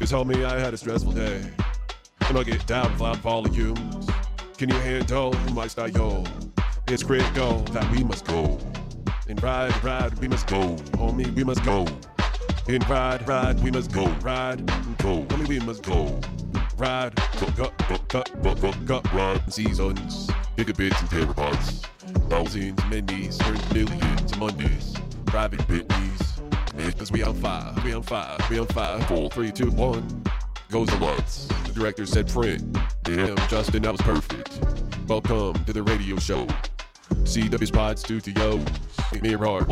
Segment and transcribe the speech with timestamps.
[0.00, 1.42] Cause homie, I had a stressful day.
[2.22, 4.08] And I get down with loud volumes.
[4.56, 6.26] Can you handle my style?
[6.88, 8.58] It's critical that we must go.
[9.28, 10.74] And ride, ride, we must go.
[10.96, 11.86] Homie, we must go.
[12.66, 14.06] And ride, ride, we must go.
[14.22, 14.64] Ride,
[14.96, 15.22] go.
[15.24, 16.18] Homie, we must go.
[16.78, 19.02] Ride, go, go, go, go, go, go, go.
[19.12, 21.84] Ride seasons, gigabits and terabytes.
[22.30, 24.94] Thousands, minis, turns millions, Mondays.
[25.26, 26.39] Private Bitneys.
[26.98, 29.00] Cause we on fire, we on fire, we on fire.
[29.02, 30.22] Four, three, two, one.
[30.70, 31.46] Goes the lights.
[31.66, 32.78] The director said print.
[33.02, 34.60] Damn, Justin, that was perfect.
[35.08, 36.46] Welcome to the radio show.
[37.24, 38.64] CW Spot Studios.
[39.20, 39.66] Mirror,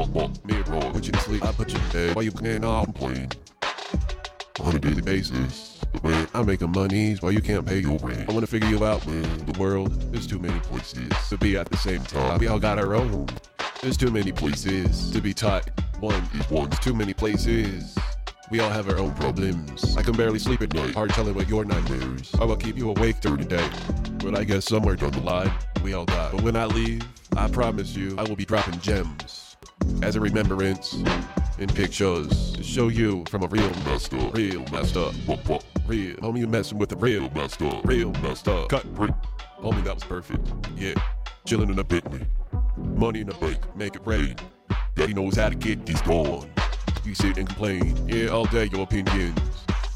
[0.45, 1.45] mirror, put you to sleep.
[1.45, 3.31] I put you to bed while you playing I'm playing.
[4.61, 5.81] On a daily basis.
[6.03, 8.29] Man, I'm making monies while you can't pay your rent.
[8.29, 9.47] I wanna figure you out, man.
[9.47, 12.39] The world, there's too many places to be at the same time.
[12.39, 13.29] We all got our own.
[13.83, 15.71] There's too many places to be taught.
[16.01, 17.97] One one's too many places.
[18.51, 19.97] We all have our own problems.
[19.97, 20.95] I can barely sleep at night.
[20.95, 22.33] Hard telling what your nightmares.
[22.41, 23.69] I will keep you awake through the day.
[24.25, 26.31] But I guess somewhere down the line, we all die.
[26.33, 27.03] But when I leave,
[27.37, 29.57] I promise you, I will be dropping gems
[30.03, 30.95] as a remembrance
[31.59, 35.15] in pictures to show you from a real up, real messed up,
[35.87, 36.17] real.
[36.17, 38.69] Homie, you messing with a real up, real messed up.
[38.69, 38.87] Cut.
[38.95, 40.49] Homie, that was perfect.
[40.77, 40.95] Yeah,
[41.45, 42.25] chilling in a Bentley,
[42.77, 44.37] money in a bank, make it rain.
[44.99, 46.51] Daddy knows how to get this going.
[47.05, 49.39] You sit and complain, yeah, all day your opinions.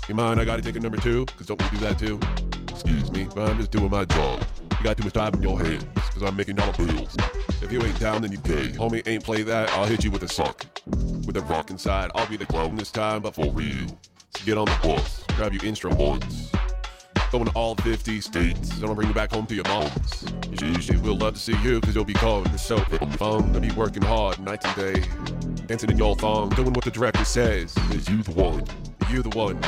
[0.08, 1.26] You mind I gotta take a number two?
[1.36, 2.20] Cause don't we do that too?
[2.68, 4.44] Excuse me, but I'm just doing my job.
[4.78, 7.16] You got too much time in your hands, cause I'm making dollar bills.
[7.60, 8.68] If you ain't down, then you pay.
[8.68, 10.66] Homie, ain't play that, I'll hit you with a sock.
[11.26, 13.88] With a rock inside, I'll be the clown this time, but for real.
[14.36, 16.52] So get on the bus, grab your instruments.
[17.32, 20.26] Going to all 50 states, I'll bring you back home to your moms.
[20.84, 22.76] She, will love to see you, cause you'll be calling the show
[23.22, 23.54] on.
[23.54, 25.04] I'll be working hard night and day.
[25.66, 27.74] Dancing in your thong, doing what the director says.
[27.90, 28.64] Is you the one?
[29.08, 29.58] You the one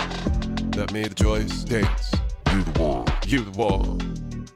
[0.72, 1.64] that made the choice?
[1.64, 2.12] Dance.
[2.52, 3.06] You the one.
[3.26, 4.23] You the one.